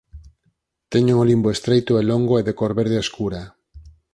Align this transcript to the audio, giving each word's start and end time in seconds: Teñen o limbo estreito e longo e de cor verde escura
Teñen 0.91 1.17
o 1.23 1.27
limbo 1.31 1.49
estreito 1.55 1.91
e 2.01 2.03
longo 2.11 2.33
e 2.39 2.45
de 2.47 2.53
cor 2.59 2.71
verde 2.79 2.97
escura 3.05 3.41